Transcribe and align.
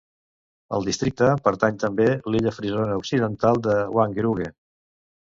Al 0.77 0.85
districte 0.85 1.27
pertany 1.47 1.75
també 1.83 2.07
l'illa 2.35 2.53
frisona 2.59 2.95
occidental 3.01 3.61
de 3.67 3.75
Wangerooge. 3.99 4.49